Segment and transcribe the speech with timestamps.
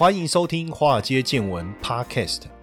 [0.00, 2.44] 欢迎收听《华尔街见闻》Podcast。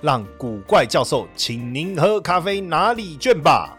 [0.00, 3.77] 让古怪教授请您喝咖啡拿礼券吧。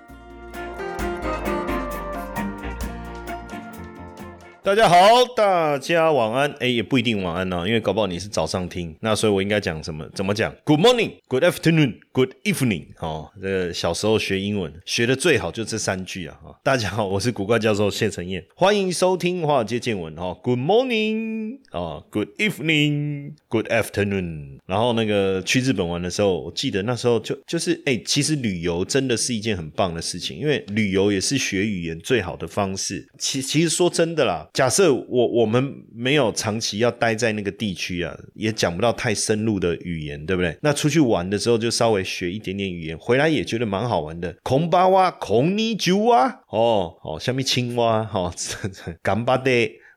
[4.70, 6.54] 大家好，大家晚安。
[6.60, 8.96] 哎，也不一定晚安呢，因为搞不好你是早上听。
[9.02, 10.08] 那所以我应该讲什么？
[10.14, 12.90] 怎么讲？Good morning, Good afternoon, Good evening。
[13.00, 16.38] 哦，这个小时候学英文学的最好就这三句啊。
[16.44, 20.16] 哈，大家好，我是古怪教授谢承彦，欢迎收听华尔街见闻。
[20.16, 24.60] 哈，Good morning 啊，Good evening, Good afternoon。
[24.68, 33.10] 然后那个去日本玩的时候，我记得那时候就就是哎，其实旅游真的是一件很棒的事情，因为旅游也是学语言最好的方式。
[33.18, 34.48] 其其实说真的啦。
[34.60, 40.58] 假设我我们没有长期要待在那个地区啊，也讲不到太深入的语言，对不对？
[40.62, 44.36] 那出去玩的时候就稍微学一点点语言，回来也觉得蛮好玩的。
[44.44, 48.34] 空巴哇，空尼酒啊，哦哦，下面青蛙，哦，
[49.02, 49.50] 干巴的，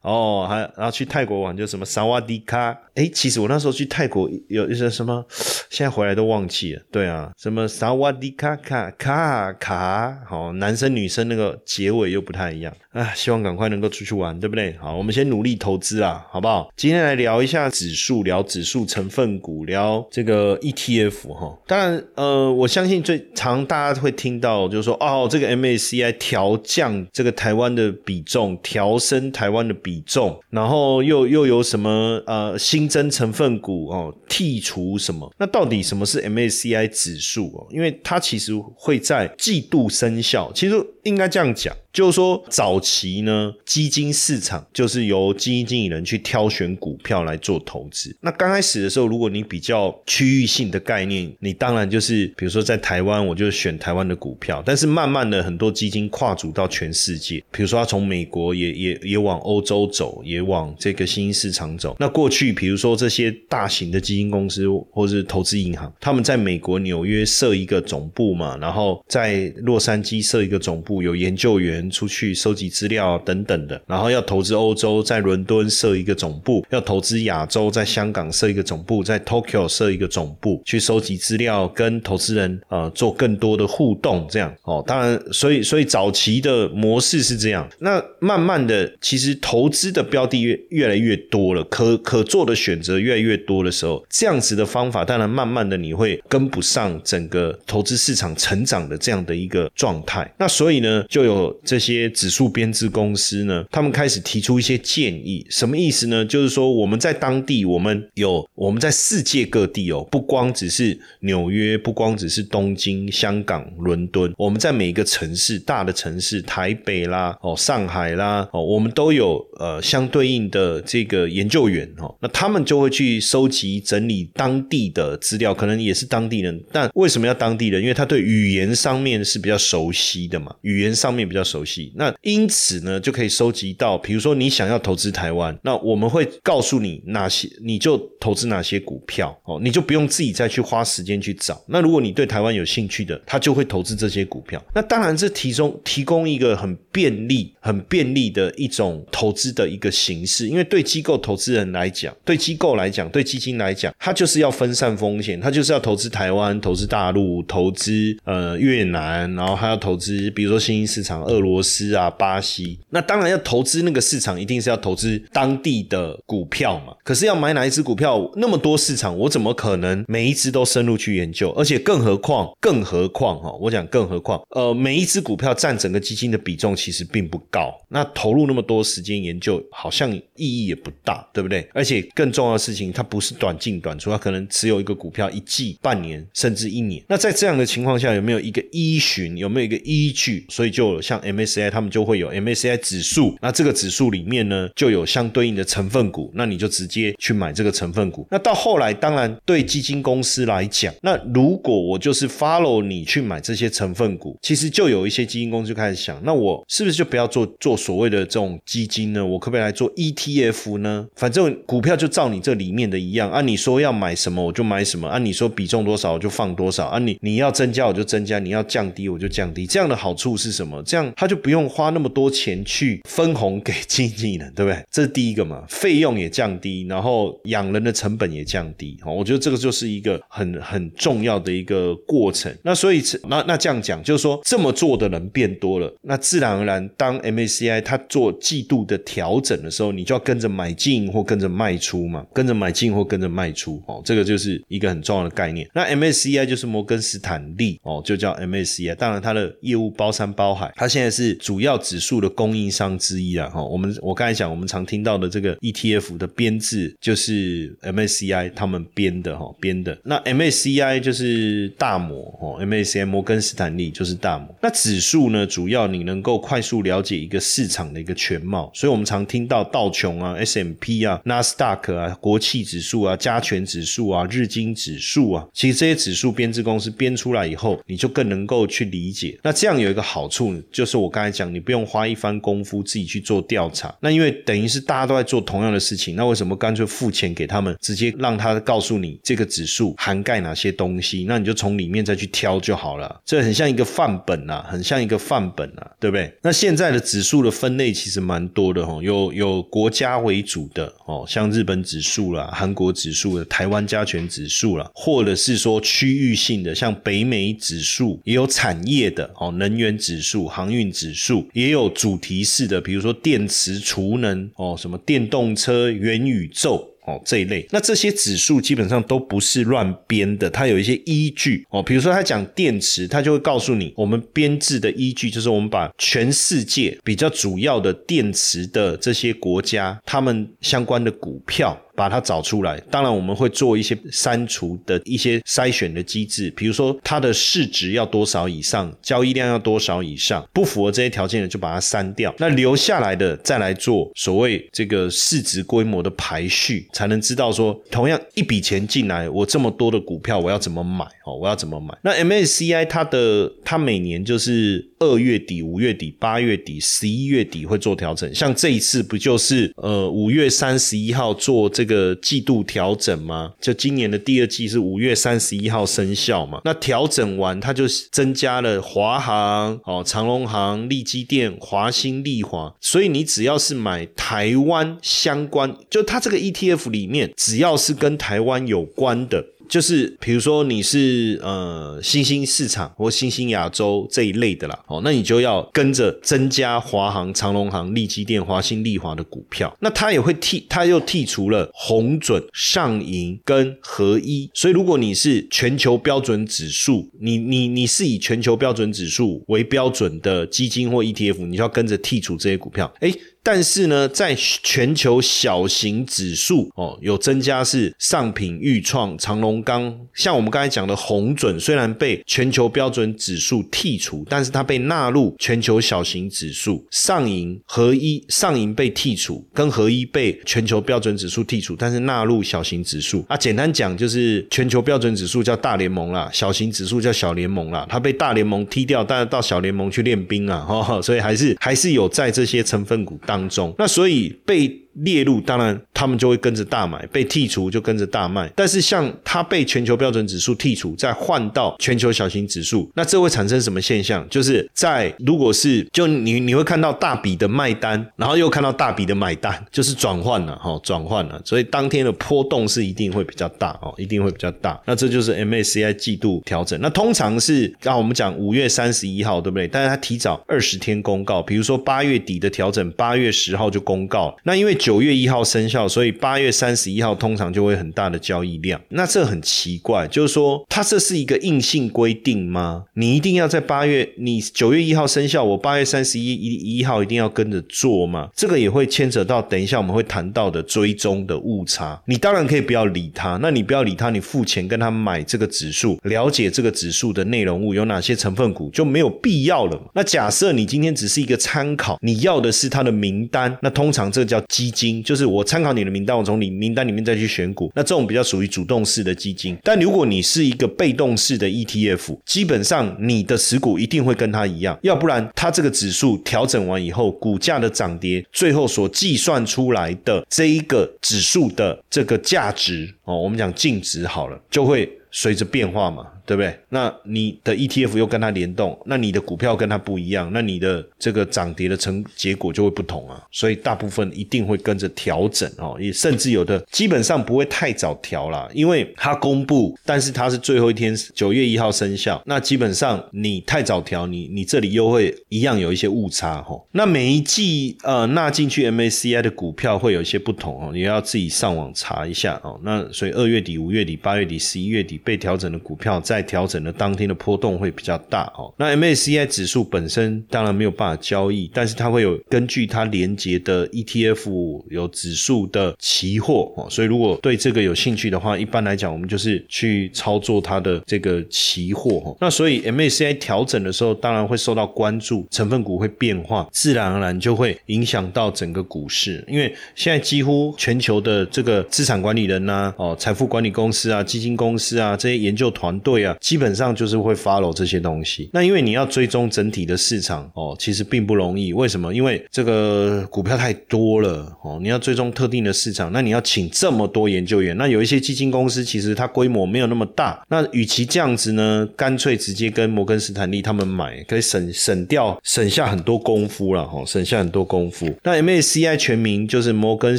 [0.02, 2.76] 哦，还然后去泰国玩就什么萨瓦迪卡。
[2.94, 5.24] 哎，其实我那时候去泰国有一些什么，
[5.70, 6.82] 现在回来都忘记了。
[6.90, 13.14] 对啊，什么萨瓦迪卡卡卡卡，好，男生女生那个结尾又不太一样啊。
[13.14, 14.76] 希望赶快能够出去玩，对不对？
[14.78, 16.70] 好，我们先努力投资啊，好不好？
[16.76, 21.58] 今天来聊一下指数，聊指数成分股，聊这个 ETF 哈。
[21.66, 32.92] 当然，呃，我相信最常大家会听到就是说，哦，这个 MACI 调降这个台湾的比重，调升台湾的比比重，然后又又有什么呃新。
[32.92, 35.34] 增成分股哦，剔除什么？
[35.38, 37.66] 那到底什么是 MACI 指数哦？
[37.70, 40.74] 因为它其实会在季度生效，其实
[41.04, 41.74] 应该这样讲。
[41.92, 48.16] 就是说，早期呢，基金市场就是由基金经理人去挑选股票来做投资。
[48.22, 54.62] 那刚开始的时候，如果你比较区域性的概念，你当然就是，比如说在台湾，我就选台湾的股票。
[54.64, 61.96] 但是慢慢的，很多基金跨足到全世界，比如说他从美国也也也往欧洲走，也往这个新兴市场走。
[61.98, 71.82] 那过去，比如说这些大型的基金公司或是投资银行，他们在美国纽约设一个总部嘛，然后在洛杉矶设一个总部，有研究员。
[71.92, 84.26] 出去收集资料等等的，然后要投资欧洲，在伦敦设一个总部；要投资亚洲，在香港设一个总部，在 Tokyo 设一个总部，去收集资料，跟投资人呃做更多的互动。
[84.30, 87.68] 这样哦，当然，所以所以早期的模式是这样。
[87.78, 100.32] 那慢慢的，其实投资的标的越越来越多了，可可做的选择越来越多的时候，这样子的方法，当然慢慢的你会跟不上整个投资市场成长的这样的一个状态。
[100.38, 101.58] 那所以呢，就有。
[101.64, 106.22] 这些指数编制公司呢，他们开始提出一些建议，什么意思呢？
[106.24, 127.80] 就是说我们在当地，我们有我们在世界各地哦，不光只是纽约，不光只是东京、香港、伦敦，我们在每一个城市，大的城市，台北啦，哦，上海啦，哦，我们都有呃相对应的这个研究员哦，那他们就会去收集整理当地的资料，可能也是当地人，但为什么要当地人？
[127.80, 131.92] 因为他对语言上面是比较熟悉的嘛，语言上面比较熟悉。
[131.94, 141.62] 那因此呢，就可以收集到，比如说你想要投资台湾，那我们会告诉你哪些，你就投资哪些股票哦，你就不用自己再去花时间去找。
[141.68, 144.60] 那如果你对台湾有兴趣的，他就会投资这些股票。
[144.74, 161.62] 那当然这提供提供一个很便利、很便利的一种投资的一个形式，因为对机构投资人来讲，对机构来讲，对基金来讲，他就是要分散风险，他就是要投资台湾、投资大陆、投资呃越南，然后还要投资比如说新兴市场俄罗。
[161.62, 166.92] 斯啊，巴西，那当然要投资那个市场，一定是要投资当地的股票嘛。
[167.04, 171.50] 可是要买哪一只股票，那么多市场，我怎么可能每一只都深入去研究？
[171.50, 177.72] 而且更何况，更何况哈，我讲更何况，呃，每一只股票占整个基金的比重其实并不高。
[177.88, 181.66] 那投入那么多时间也研究，好像意义也不大，对不对？
[181.72, 187.02] 而且更重要的事情，它不是短进短出，它可能持有一个股票一季、半年甚至一年。
[187.08, 189.36] 那在这样的情况下，有没有一个依循？
[189.36, 190.44] 有没有一个依据？
[190.48, 198.26] 所以就像 MSCI 他们就会有 MSCI 指数，那这个指数里面呢就有相对应的成分股，那你就直接去买这个成分股。
[198.30, 209.21] 那到后来，当然对基金公司来讲，那如果我就是 follow 你去买这些成分股，其实就有一些基金公司就开始想，那我是不是就不要做做所谓的这种基金呢？
[209.26, 211.08] 我可不可以来做 ETF 呢？
[211.16, 219.66] 反正股票就照你这里面的一样，按你说要买什么我就买什么，按你说比重多少我就放多少，按你你要增加我就增加，你要降低我就降低。
[219.66, 220.82] 这样的好处是什么？
[220.82, 224.82] 这样他就不用花那么多钱去分红给经纪人，对不对？
[224.90, 228.98] 这是第一个嘛，费用也降低，然后养人的成本也降低。
[229.04, 232.52] 哦，我觉得这个就是一个很很重要的一个过程。
[232.62, 243.82] 那所以那那这样讲，就是说这么做的人变多了，那自然而然，当 MACI 它做季度的调整的时候，你就要跟着买进或跟着卖出嘛，跟着买进或跟着卖出。
[243.86, 245.68] 哦，这个就是一个很重要的概念。
[245.74, 248.94] 那 MACI 就是摩根斯坦利，哦，就叫 MACI。
[248.94, 253.50] 当然，它的业务包山包海，它现在是主要指数的供应商之一啊。
[253.50, 259.98] 哈，我们我刚才讲，我们常听到的这个 ETF 的编制就是 MACI 他们编的哈，编的。
[260.04, 264.48] 那 MACI 就是大摩哦，MACI 摩根斯坦利就是大摩。
[264.62, 279.38] 那指数呢，主要你能够快速了解一个市场的一个全貌，所以我们常听到道琼啊、S M P 啊、纳斯达克啊、国企指数啊、加权指数啊、日经指数啊，其实这些指数编制公司编出来以后，你就更能够去理解。
[279.42, 283.94] 那这样有一个好处，就是我刚才讲，你不用花一番功夫自己去做调查。
[284.00, 291.24] 那因为等于是大家都在做同样的事情，那为什么干脆付钱给他们，直接让他告诉你这个指数涵盖哪些东西？
[291.28, 293.20] 那你就从里面再去挑就好了。
[293.24, 296.32] 这很像一个范本啊，很像一个范本啊，对不对？
[296.42, 316.91] 那现在的指数的分类其实蛮多的哦，有有国家为主的哦，像日本指数啦、韩国指数的、台湾加权指数啦，或者是说区域性的，像北美指数，也有产业的哦，能源指数、航运指数，也有主题式的，比如说电池、储能哦，什么电动车、元宇宙。
[317.06, 321.82] 哦，这一类，那这些指数基本上都不是乱编的，它有一些依据哦。
[321.82, 331.76] 比如说，它讲电池，它就会告诉你，我们编制的依据就是我们把全世界比较主要的电池的这些国家，他们相关的股票。
[331.94, 351.94] 把它找出来，当然我们会做一些删除的一些筛选的机制，比如说它的市值要多少以上，交易量要多少以上，不符合这些条件的就把它删掉，那留下来的再来做所谓这个市值规模的排序，才能知道说同样一笔钱进来，我这么多的股票我要怎么买哦，我要怎么买？
[352.02, 361.82] 那 MSCI 它的它每年就是二月底、五月底、八月底、十一月底会做调整，像这一次不就是呃五月三十一号做这。
[361.84, 363.52] 个季度调整吗？
[363.60, 366.60] 就今年的第二季是五月三十一号生效嘛？
[366.64, 372.74] 那调整完，它就增加了华航、哦长隆航、利基电、华兴、利华。
[372.80, 379.44] 所以你只要是买台湾相关，就它这个 ETF 里面，只要是跟台湾有关的。
[379.72, 389.74] 就是比如说你是呃新兴市场或新兴亚洲这一类的啦，哦，那你就要跟着增加华航、长隆航、利基电、华兴、利华的股票。
[389.80, 394.50] 那它也会剔，它又剔除了红准、上银跟合一。
[394.52, 402.92] 所以如果你是全球标准指数，你你你是以全球标准指数为标准的基金或 ETF，你就要跟着剔除这些股票。
[403.00, 403.10] 哎。
[403.42, 416.86] 但是呢，在全球小型指数哦，有增加是上品、豫创、长隆钢，像我们刚才讲的红准，虽然被全球标准指数剔除，但是它被纳入全球小型指数。
[416.90, 423.24] 上银合一上银被剔除，跟合一被全球标准指数剔除，但是纳入小型指数。
[423.28, 427.86] 啊，简单讲就是全球标准指数叫大联盟啦，小型指数叫小联盟啦。
[427.88, 434.78] 它被大联盟踢掉，但是到小联盟去练兵啊，哈，所以还是还是有在这些成分股当中，那所以被。
[434.94, 438.50] 列入，当然他们就会跟着大买；被剔除就跟着大卖。
[438.54, 444.26] 但是像它被全球标准指数剔除，再换到全球小型指数，那这会产生什么现象？
[444.28, 451.40] 就是在如果是就你你会看到大笔的卖单，然后又看到大笔的买单，就是转换了哈，转换了。
[451.44, 454.80] 所以当天的波动是一定会比较大哦，一定会比较大。
[454.86, 456.78] 那这就是 MACI 季度调整。
[456.80, 459.66] 那通常是刚我们讲五月三十一号，对不对？
[459.68, 464.36] 但是它提早二十天公告，比如说八月底的调整，八月十号就公告。
[464.44, 468.80] 那因为九月一号生效，所以八月三十一号通常就会很大的交易量。
[468.88, 472.82] 那这很奇怪，就是说它这是一个硬性规定吗？
[472.94, 478.28] 你一定要在八月，你九月一号生效，我八月三十一一一号一定要跟着做吗？
[478.34, 482.02] 这个也会牵扯到等一下我们会谈到的追踪的误差。
[482.06, 489.80] 你当然可以不要理它，那你不要理它，你付钱跟他买这个指数，了解这个指数的内容物有哪些成分股就没有必要了。
[489.94, 499.56] 那假设你今天只是一个参考，你要的是它的名单，那通常这叫基金，就是我参考你的名单，我从你名单里面再去选股，那这种比较属于主动式的基金。
[499.62, 516.06] 但如果你是一个被动式的 ETF，基本上你的持股一定会跟它一样，要不然它这个指数调整完以后，股价的涨跌，最后所计算出来的这一个指数的这个价值哦，我们讲净值好了，就会随着变化嘛。
[516.24, 516.56] 对不对？
[516.68, 523.22] 那你的 ETF 又跟它联动，那你的股票跟它不一样，那你的这个涨跌的成结果就会不同啊。
[523.30, 536.56] 所以大部分一定会跟着调整哦，也甚至有的基本上不会太早调啦，因为它公布，但是它是最后一天九月一号生效，那基本上你太早调，你你这里又会一样有一些误差哈。
[536.70, 542.60] 那每一季呃纳进去 MACI 的股票会有一些不同哦，你要自己上网查一下哦。
[542.62, 546.00] 那所以二月底、五月底、八月底、十一月底被调整的股票。
[546.11, 548.52] 在在调整的当天的波动会比较大哦。
[548.58, 556.68] 那 MACI 指数本身当然没有办法交易，但是它会有根据它连接的 ETF 有指数的期货哦。
[556.68, 562.14] 所以如果对这个有兴趣的话，一般来讲我们就是去操作它的这个期货哦。
[562.20, 569.24] 那所以 MACI 调整的时候，当然会受到关注，成分股会变化，自然而然就会影响到整个股市。
[569.26, 576.01] 因为现在几乎全球的这个资产管理人呐，哦，财富管理公司啊，基金公司啊，这些研究团队。
[576.04, 578.30] 啊，基本上就是会 follow 这些东西。
[578.32, 581.52] 那因为你要追踪整体的市场哦，其实并不容易。
[581.52, 581.94] 为什么？
[581.94, 587.56] 因为这个股票太多了哦，你要追踪特定的市场，那你要请这么多研究员。
[587.56, 590.24] 那有一些基金公司其实它规模没有那么大。
[590.28, 597.88] 那与其这样子呢，干脆直接跟摩根斯坦利他们买，可以省省掉省下很多功夫了哈，省下很多功夫。
[598.02, 599.98] 那 MACI 全名就是摩根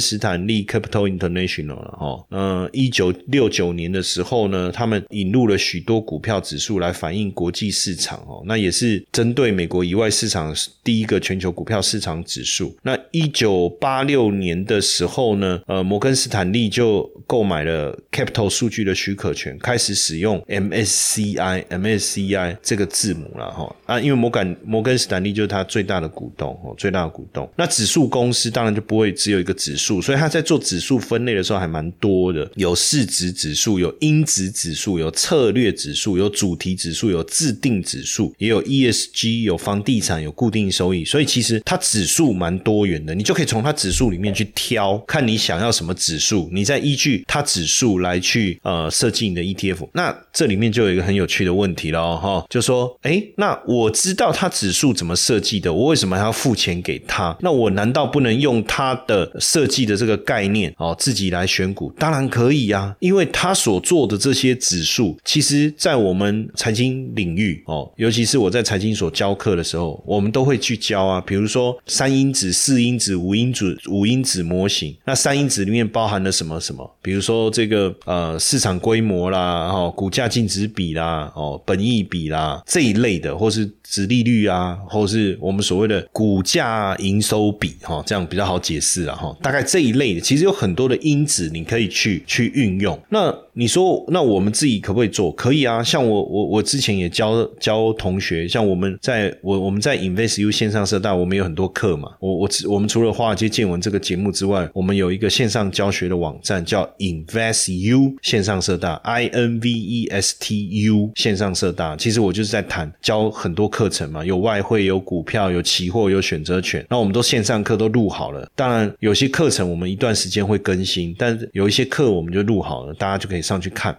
[0.00, 2.26] 斯坦利 Capital International 了哈。
[2.30, 5.93] 嗯，一九六九年的时候呢，他们引入了许多。
[5.94, 12.76] 多股票指数来反映国际市场哦，那也是针对美国以外市场第一个全球股票市场指数。
[12.82, 27.48] 那一九八六年的时候呢，呃，摩根斯坦利就购买了 Capital 数据的许可权，开始使用 MSCI MSCI 这个字母了哈啊，因为摩根摩根斯坦利就是它最大的股东哦，最大的股东。
[27.54, 35.72] 那指数公司当然就不会只有一个指数，所以他在做指数分类的时候还蛮多的，有市值指数，有因子指数，有策略。
[35.74, 49.86] 指指数有主题指数，有自定指数，也有 ESG，有房地产，有固定收益，所以其实它指数蛮多元的，你就可以从它指数里面去挑，看你想要什么指数，你再依据它指数来去呃设计你的 ETF。
[49.92, 57.36] 那这里面就有一个很有趣的问题了哈，就说哎，那我知道它指数怎么设计的，我为什么还要付钱给他？
[57.42, 61.92] 那我难道不能用它的设计的这个概念哦，自己来选股？
[61.98, 65.73] 当然可以呀，因为他所做的这些指数其实。
[65.76, 71.20] 在我们财经领域哦，尤其是我在财经所教课的时候，我们都会去教啊。
[71.26, 74.96] 比如说三因子、四因子、五因子、五因子模型。
[75.04, 76.88] 那三因子里面包含了什么什么？
[77.02, 89.36] 比如说这个呃市场规模啦，哦股价净值比啦，哦本益比啦这一类的，或是值利率啊，或是我们所谓的股价营收比哈，这样比较好解释了哈。
[89.42, 92.98] 大概这一类的，其实有很多的因子你可以去去运用。
[93.08, 95.30] 那你说，那我们自己可不可以做？
[95.30, 102.10] 可以啊，像我我我之前也教教同学，像我们在我我们在 InvestU 线上社大，我们有很多课嘛。
[102.18, 111.96] 我我我们除了华尔街见闻这个节目之外，我们有一个线上教学的网站叫 InvestU 线上社大，I N V E S T U 线上社大。
[111.96, 116.84] 其实我就是在谈教很多课程嘛，有外汇，有股票，有期货，有选择权。
[116.90, 118.50] 那我们都线上课都录好了。
[118.56, 123.43] 当然有些课程我们一段时间会更新，但有一些课我们就录好了，大家就可以。
[123.44, 123.96] 上去看，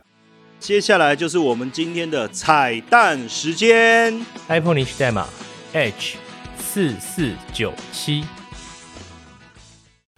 [0.60, 4.20] 接下来就是我们今天的彩蛋时间。
[4.48, 5.28] iPhone 领取代码
[5.74, 6.18] H
[6.58, 8.26] 四四九七。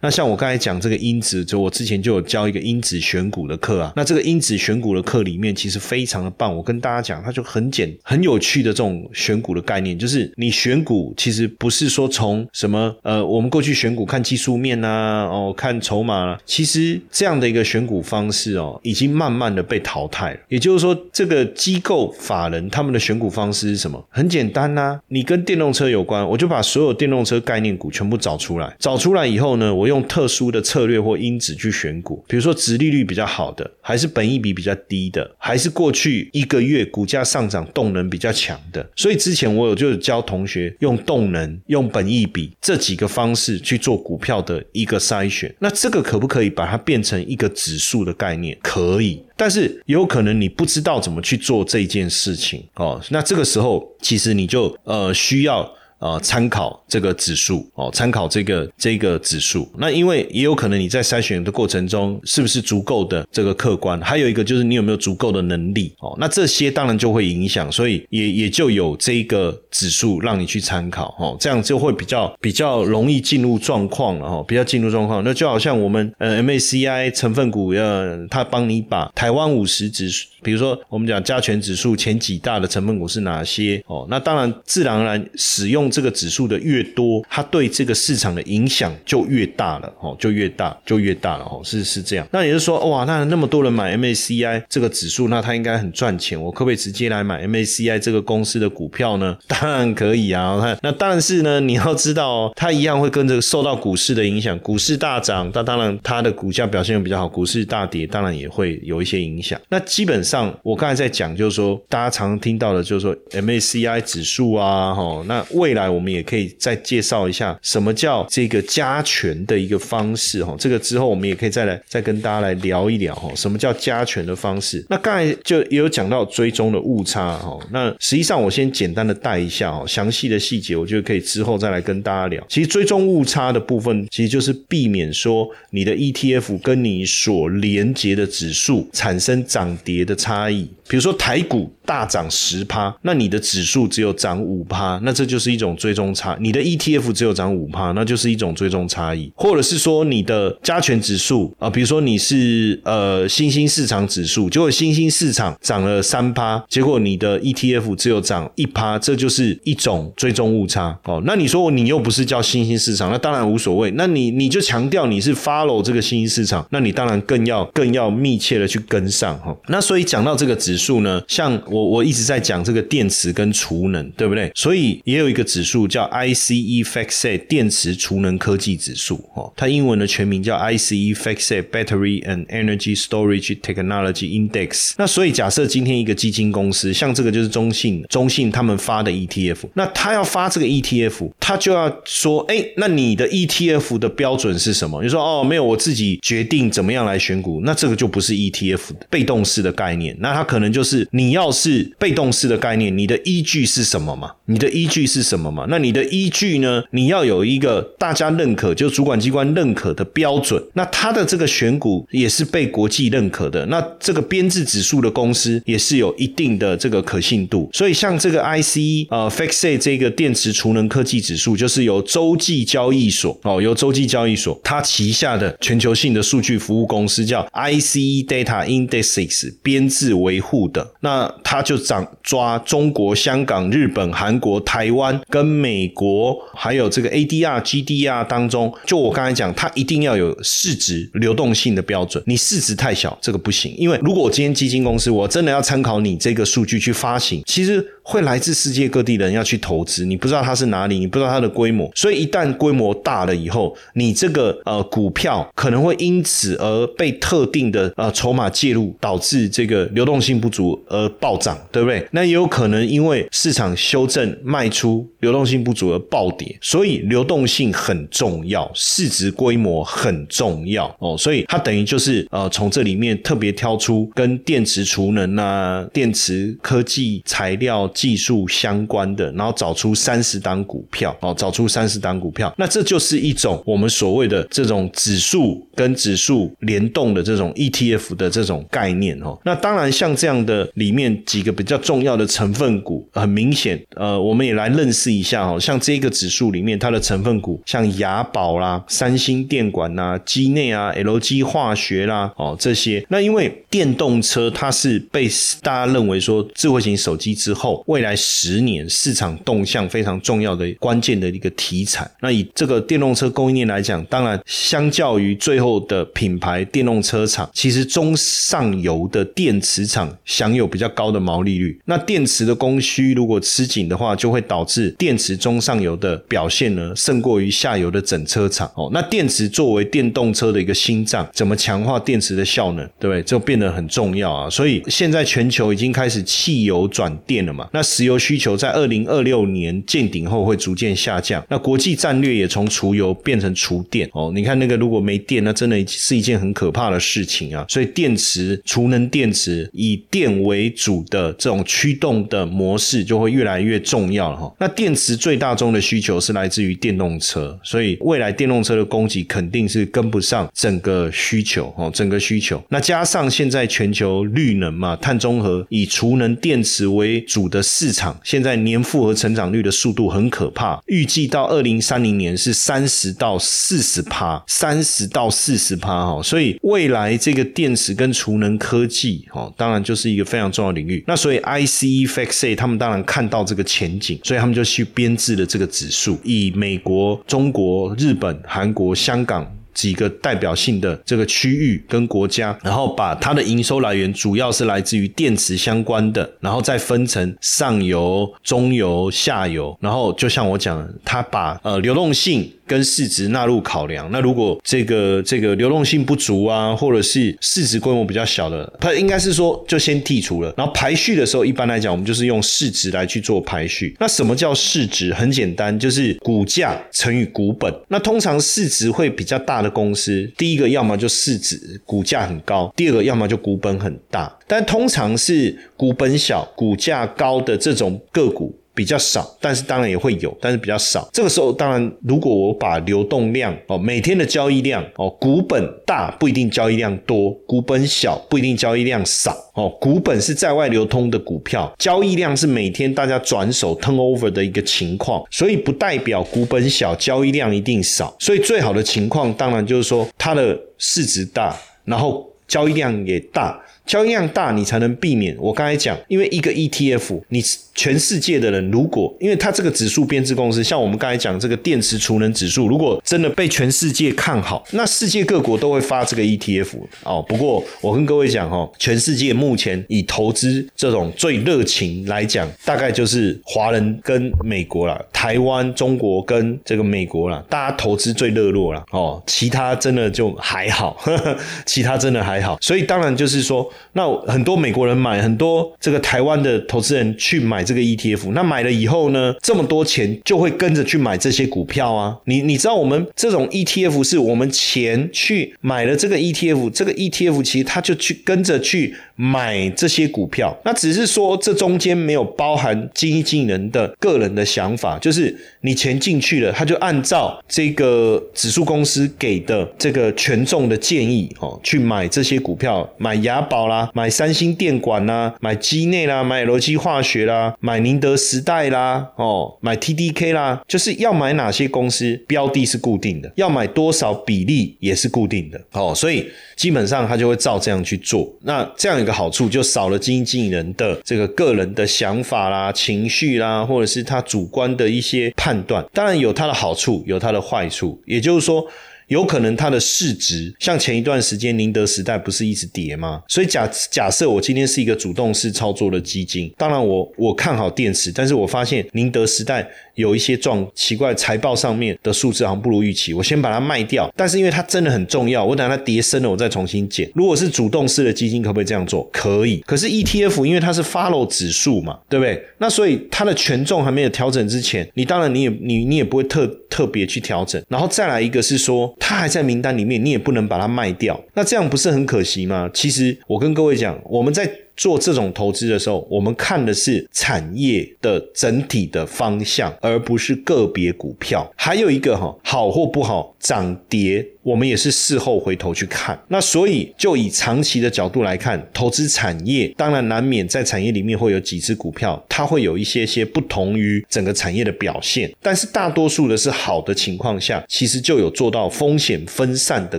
[0.00, 3.92] 那像我刚才讲这个因子，就我之前就有教一个因子选股的课啊。
[3.96, 20.40] 那这个因子选股的课里面其实非常的棒，我跟大家讲，它就很简很有趣的这种选股的概念，就是你选股其实不是说从什么呃，我们过去选股看技术面呐，哦看筹码，其实这样的一个选股方式哦，已经慢慢的被淘汰了。
[20.46, 24.00] 也就是说，这个机构法人他们的选股方式是什么？
[24.10, 29.87] 很简单呐，你跟电动车有关，我就把所有电动车概念股全部找出来，找出来以后呢，我。
[29.88, 38.88] 用特殊的策略或因子去选股，比如说殖利率比较好的，还是本益比比较低的，还是过去一个月股价上涨动能比较强的。
[38.94, 45.52] 所以之前我有就是教同学用动能、用本益比这几个方式去做股票的一个筛选。
[45.58, 48.56] 那这个可不可以把它变成一个指数的概念？
[48.62, 49.22] 可以。
[49.36, 55.72] 但是有可能你不知道怎么去做这件事情哦，那这个时候其实你就呃需要。
[56.00, 59.68] 呃，参考这个指数哦，参考这个这个指数。
[59.78, 64.00] 那因为也有可能你在筛选的过程中，是不是足够的这个客观？
[64.00, 66.16] 还有一个就是你有没有足够的能力哦。
[66.20, 75.24] 那这些当然就会影响，所以也也就有这个指数让你去参考哦，这样就会比较比较容易进入状况了哈，比较进入状况。
[75.24, 84.06] 那就好像我们呃 MACI 成分股呃，它帮你把台湾五十指数，比如说我们讲加权指数前几大的成分股是哪些哦？
[84.08, 85.87] 那当然自然而然使用。
[85.90, 92.26] 这个指数的越多，它对这个市场的影响就越大了，哦，就越大，就越大了，哦，是是这样。
[92.32, 99.36] 那也就是说，哇，那那么多人买 MACI 这个指数，那它应该很赚钱，我可不可以直接来买 MACI 这个公司的股票呢？
[99.46, 109.60] 当然可以啊，那那但是呢，你要知道哦，它一样会跟着受到股市的影响，股市大涨，那当然它的股价表现又比较好；股市大跌，当然也会有一些影响。
[109.68, 124.84] 那基本上，我刚才在讲，就是说，大家常听到的，就是说 MACI 指数啊，哈，那未来来我们也可以再介绍一下什么叫这个加权的一个方式哈，这个之后我们也可以再来再跟大家来聊一聊哈，什么叫加权的方式？
[124.88, 132.44] 那刚才就也有讲到追踪的误差哈，那实际上我先简单的带一下哈，详细的细节我就可以之后再来跟大家聊。
[132.48, 140.68] 其实追踪误差的部分，其实就是避免说你的 ETF 跟你所连接的指数产生涨跌的差异。
[140.88, 146.36] 比如说台股大涨十趴，那你的指数只有涨五趴，那这就是一种追踪差。
[146.40, 149.30] 你的 ETF 只有涨五趴，那就是一种追踪差异。
[149.36, 161.22] 或者是说你的加权指数啊，比如说你是呃新兴市场指数，结果新兴市场涨了三趴，结果你的 ETF 只有涨一趴，这就是一种追踪误差哦。
[161.26, 163.90] 那你说你又不是叫新兴市场，那当然无所谓。
[163.90, 169.54] 那你你就强调你是 follow 这个新兴市场，那你当然更要更要密切的去跟上哈。
[169.68, 170.78] 那所以讲到这个指。
[170.78, 171.20] 数呢？
[171.26, 174.48] 像我我一直在讲这个电池跟储能，对不对？
[174.54, 184.92] 所以也有一个指指数叫 ICE FactSet 电池储能科技指数哦，它英文的全名叫 ICE FactSet Battery and Energy Storage Technology Index。
[184.96, 195.02] 那所以假设今天一个基金公司，像这个就是中信，中信他们发的 ETF，那他要发这个 ETF，他就要说，哎，那你的 ETF 的标准是什么？
[195.02, 198.80] 你说哦，没有，我自己决定怎么样来选股，那这个就不是 ETF
[199.10, 200.68] 被动式的概念，那他可能。
[200.68, 204.30] 就是你要是被动式的概念，你的依据是什么嘛？
[204.44, 205.66] 你的依据是什么嘛？
[205.68, 206.82] 那你的依据呢？
[206.90, 210.62] 你要有一个大家认可，就主管机关认可的标准。
[210.74, 213.64] 那它的这个选股也是被国际认可的。
[213.66, 217.70] 那这个编制指数的公司也是有一定的这个可信度。
[217.72, 230.58] 所以像这个 ICE 呃 f a x e 这个电池储能科技指数，就是由洲际交易所哦，由洲际交易所它旗下的全球性的数据服务公司叫 ICE Data Indexes 编制维护。
[230.72, 242.22] 的那他就掌抓中国、香港、日本、韩国、台湾跟跟美国，还有这个 ADR、GDR 当中，就我刚才讲，它一定要有市值流动性的标准。
[242.26, 243.72] 你市值太小，这个不行。
[243.78, 247.86] 因为如果我今天基金公司，我真的要参考你这个数据去发行，其实。
[248.10, 262.02] 会来自世界各地的人要去投资，你不知道它是哪里，你不知道它的规模，所以一旦规模大了以后，你这个呃股票可能会因此而被特定的呃筹码介入，导致这个流动性不足而暴涨，对不对？
[262.12, 277.86] 那也有可能因为市场修正卖出，流动性不足而暴跌，所以流动性很重要，市值规模很重要哦，所以它等于就是呃从这里面特别挑出跟电池储能啊、电池科技材料。
[277.98, 289.36] 技术相关的，然后找出三十档股票，哦，找出三十档股票，那这就是一种我们所谓的这种指数跟指数联动的这种 ETF 的这种概念，哦。
[289.44, 305.28] 那当然，像这样的里面几个比较重要的成分股，很明显，呃，我们也来认识一下，哦，像这个指数里面它的成分股，像雅宝啦、三星电管呐、机内啊、LG 化学啦，哦，这些，那因为电动车它是被
[305.62, 307.82] 大家认为说智慧型手机之后。
[307.88, 312.08] 未来十年市场动向非常重要的关键的一个题材。
[312.20, 321.80] 那以这个电动车供应链来讲，当然相较于最后的品牌电动车厂，其实中上游的电池厂享有比较高的毛利率。
[321.86, 328.70] 那电池的供需如果吃紧的话，就会导致电池中上游的表现呢胜过于下游的整车厂。
[328.74, 333.22] 哦，那电池作为电动车的一个心脏，怎么强化电池的效能，对不对？
[333.22, 334.50] 就变得很重要啊。
[334.50, 337.66] 所以现在全球已经开始汽油转电了嘛？
[337.78, 341.46] 那石油需求在二零二六年见顶后会逐渐下降。
[341.48, 344.10] 那国际战略也从除油变成除电。
[344.12, 347.64] 哦，你看那个如果没电，那真的是一件很可怕的事情啊。
[347.68, 354.52] 所以电池、储能电池以电为主的这种驱动的模式就会越来越重要了哈。
[354.58, 362.60] 那电池最大宗的需求是来自于电动车，所以未来电动车的供给肯定是跟不上整个需求哦，整个需求。
[362.70, 376.22] 那加上现在全球绿能嘛，碳中和以储能电池为主的市场，现在年复合成长率的速度很可怕，预计到二零三零年是三十到四十趴，三十到四十趴哈。
[376.22, 381.02] 所以未来这个电池跟储能科技哦，当然就是一个非常重要领域。
[381.06, 389.46] 那所以 ICE f a c e 他们当然看到这个前景，所以他们就去编制了这个指数，以美国、中国、日本、韩国、香港。
[389.78, 402.50] 几个代表性的这个区域跟国家，然后把它的营收来源主要是来自于电池相关的，然后再分成上游、中游、下游，然后就像我讲，它把呃流动性。
[402.68, 410.52] 跟市值纳入考量，那如果这个这个流动性不足啊，或者是市值规模比较小的，它应该是说就先剔除了。
[410.54, 413.96] 然后排序的时候，一般来讲，我们就是用市值来去做排序。
[413.98, 415.14] 那什么叫市值？
[415.14, 417.74] 很简单，就是股价乘以股本。
[417.88, 424.36] 那通常市值会比较大的公司，第一个要么就市值股价很高，第二个要么就股本很大。
[424.46, 428.54] 但通常是股本小、股价高的这种个股。
[428.78, 431.10] 比较少，但是当然也会有，但是比较少。
[431.12, 439.68] 这个时候，当然如果我把流动量哦，每天的交易量哦，股本大不一定交易量多，股本小不一定交易量少哦。
[439.80, 448.14] 股本是在外流通的股票，交易量是每天大家转手 turnover 的一个情况，所以不代表股本小交易量一定少。
[448.20, 453.60] 所以最好的情况，当然就是说它的市值大，然后交易量也大。
[453.88, 457.42] 交易量大，你才能避免我刚才讲，因为一个 ETF，你
[457.74, 466.66] 全世界的人如果，因为它这个指数编制公司，像我们刚才讲这个电池储能指数，如果真的被全世界看好，那世界各国都会发这个 ETF
[467.04, 467.24] 哦。
[467.26, 479.22] 不过我跟各位讲哦，全世界目前以投资这种最热情来讲，大概就是华人跟美国啦，台湾、中国跟这个美国啦，大家投资最热络了哦。
[479.26, 482.58] 其他真的就还好，呵 呵其他真的还好。
[482.60, 483.66] 所以当然就是说。
[483.92, 492.16] 那很多美国人买，很多这个台湾的投资人去买这个 ETF，那买了以后呢，这么多钱就会跟着去买这些股票啊。
[492.24, 500.56] 你你知道我们这种 ETF 是我们钱去买了这个 ETF，这个 ETF 其实它就去跟着去买这些股票。
[500.64, 513.67] 那只是说这中间没有包含基金经理人的个人的想法，就是你钱进去了，他就按照这个指数公司给的这个权重的建议哦，去买这些股票，买雅宝。
[513.68, 528.28] 啦，买三星电管啦，买基内啦，买楼机化学啦，买宁德时代啦，哦，买 T D K 啦，就是要买哪些公司，标的是固定的，要买多少比例也是固定的，哦，所以基本上他就会照这样去做。
[528.42, 535.84] 那这样一个好处，就少了基金经理人的这个个人的想法啦、情绪啦，或者是他主观的一些判断。
[535.92, 538.66] 当然有它的好处，有它的坏处，也就是说。
[539.08, 543.22] 有可能它的市值像前一段时间宁德时代不是一直跌吗？
[543.28, 549.68] 所以假假设我今天是一个主动式操作的基金，当然我我看好电池，但是我发现宁德时代
[549.98, 554.08] 有一些状奇怪财报上面的数字好像不如预期，我先把它卖掉。
[554.16, 557.10] 但是因为它真的很重要，我等它跌深了我再重新减。
[557.14, 559.08] 如果是主动式的基金，可不可以这样做？
[559.12, 559.58] 可以。
[559.66, 562.40] 可是 ETF 因为它是 follow 指数嘛，对不对？
[562.58, 567.60] 那所以它的权重还没有调整之前，你当然你也你你也不会特特别去调整。
[567.68, 568.94] 然后再来一个是说。
[569.00, 572.70] 它还在名单里面，你也不能把它卖掉，那这样不是很可惜吗？
[572.74, 574.46] 其实我跟各位讲，我们在。
[574.78, 581.52] 做这种投资的时候，我们看的是产业的整体的方向，而不是个别股票。
[581.56, 586.18] 还有一个哈，好或不好，涨跌，我们也是事后回头去看。
[586.28, 595.30] 那所以就以长期的角度来看，投资产业，当然难免在产业里面会有几只股票，它会有一些些不同于整个产业的表现。
[595.42, 599.98] 但是大多数的是好的情况下，其实就有做到风险分散的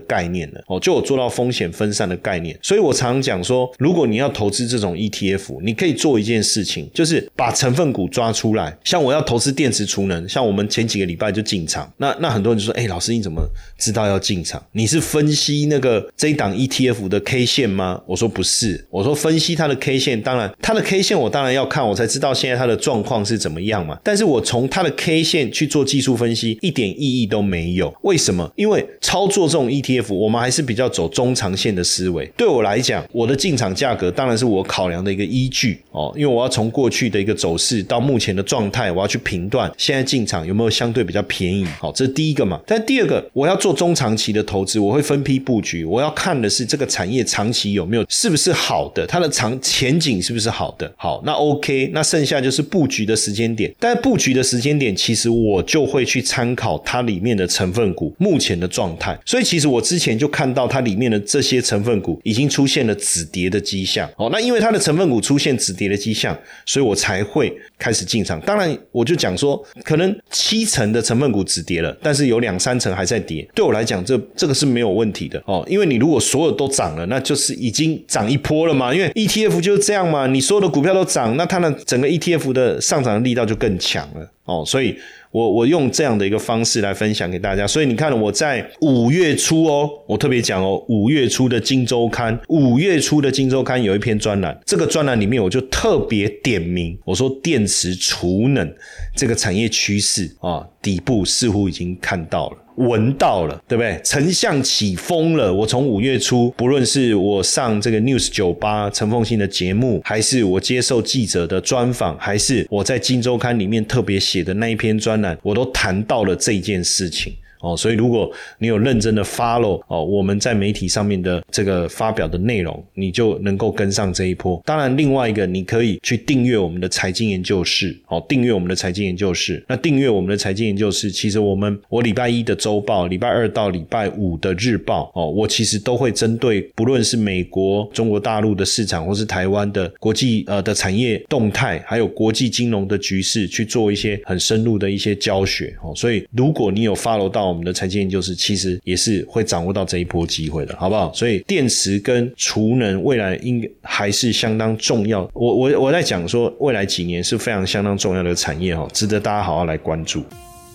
[0.00, 0.62] 概念了。
[0.68, 2.56] 哦，就有做到风险分散的概念。
[2.62, 8.76] 所以我常讲说，如果你要投资，这种 ETF，你可以做一件事情，就是把成分股抓出来。
[8.84, 13.42] 像我要投资电池储能，像我们前几个礼拜就进场，那那很多人就说：“哎，老师你怎么
[13.78, 14.62] 知道要进进场？
[14.70, 23.98] 你是分析那个这一档 ETF 的 K 线吗？”我说不是，我说分析它的 K 线，当然它的 K 线我当然要看，我才知道现在它的状况是怎么样嘛。
[24.04, 27.92] 但是我从它的 K 线去做技术分析，一点意义都没有。
[28.02, 28.48] 为什么？
[28.54, 32.24] 因为操作这种 ETF，我们还是比较走中长线的思维。
[32.36, 41.66] 对我来讲，我的进场价格当然是我考量的一个依据哦，因为我要从过去的一个走势到目前的状态，我要去评断现在进场有没有相对比较便宜。
[41.80, 42.60] 好，这是第一个嘛。
[42.66, 45.84] 但第二个，我要做中长期的投资，我会分批布局。
[45.84, 50.92] 我要看的是这个产业长期有没有是不是好的，它的长前景是不是好的。
[50.96, 53.72] 好，那 OK，那剩下就是布局的时间点。
[53.78, 59.18] 但布局的时间点，其实我就会去参考它里面的成分股目前的状态。
[59.24, 64.08] 所以其实我之前就看到它里面的这些成分股已经出现了止跌的迹象。
[64.16, 66.36] 哦，那因为它的成分股出现止跌的迹象，
[66.66, 68.40] 所以我才会开始进场。
[68.40, 73.48] 当然，我就讲说，可能七成的成分股止跌了，但是有两三成还在跌。
[73.54, 78.94] 对我来讲，这这个是没有问题的哦，因为你如果所有都涨了，那就是已经涨一波了嘛。
[78.94, 84.96] 因为 ETF 就是这样嘛，你所有的股票都涨，那它的整个 ETF 的上涨力道就更强了哦，所以。
[85.30, 98.74] 我我用这样的一个方式来分享给大家，所以你看我在五月初哦，我特别讲哦，五月初的《金周刊》，五月初的《金周刊》有一篇专栏，这个专栏里面我就特别点名，我说电池储能
[99.14, 102.56] 这个产业趋势啊，底部似乎已经看到了。
[102.78, 104.00] 闻到了，对不对？
[104.04, 105.52] 丞相起风了。
[105.52, 117.32] 我从五月初，不论是我上这个 News 酒吧陈凤新的节目，还是我接受记者的专访，还是我在《金周刊》里面特别写的那一篇专栏，我都谈到了这件事情。
[117.60, 124.62] 哦，所以如果你有认真的 follow 哦，我们在媒体上面的这个发表的内容，你就能够跟上这一波。
[124.64, 129.64] 当然，另外一个你可以去订阅我们的财经研究室，哦，订阅我们的财经研究室。
[129.68, 145.76] 那订阅我们的财经研究室，其实我们我礼拜一的周报，礼拜二到礼拜五的日报，哦，我其实都会针对不论是美国、中国大陆的市场，或是台湾的国际呃的产业动态，还有国际金融的局势，去做一些很深入的一些教学。
[145.82, 147.47] 哦，所以如果你有 follow 到。
[147.48, 151.12] 我们的财经研究室其实也是会掌握到这一波机会的，好不好？
[151.12, 155.28] 所以电池跟储能未来应该还是相当重要。
[155.32, 160.24] 我我我在讲说，未来几年是非常相当重要的产业哦，值得大家好好来关注。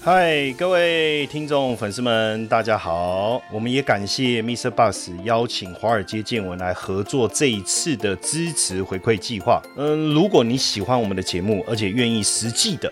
[0.05, 3.41] 嗨，各位听众粉丝们，大家好！
[3.53, 4.69] 我们也感谢 Mr.
[4.69, 9.61] Bus 邀请华尔街见闻来合作这一次的支持回馈计划。
[9.77, 12.91] 嗯，如果你喜欢我们的节目，而且愿意实际的